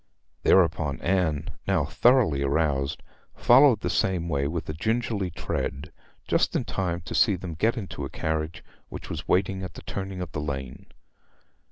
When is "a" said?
4.67-4.73, 8.03-8.09